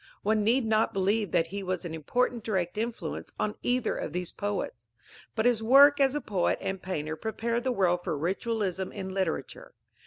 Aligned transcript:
One 0.23 0.43
need 0.43 0.65
not 0.65 0.93
believe 0.93 1.29
that 1.29 1.45
he 1.45 1.61
was 1.61 1.85
an 1.85 1.93
important 1.93 2.43
direct 2.43 2.75
influence 2.75 3.31
on 3.39 3.53
either 3.61 3.95
of 3.95 4.13
these 4.13 4.31
poets. 4.31 4.87
But 5.35 5.45
his 5.45 5.61
work 5.61 5.99
as 5.99 6.17
poet 6.25 6.57
and 6.59 6.81
painter 6.81 7.15
prepared 7.15 7.63
the 7.65 7.71
world 7.71 8.03
for 8.03 8.17
ritualism 8.17 8.91
in 8.91 9.09
literature. 9.13 9.75